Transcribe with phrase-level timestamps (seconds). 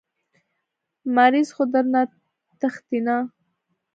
[1.15, 2.01] مريض خو درنه
[2.59, 3.15] تښتي نه.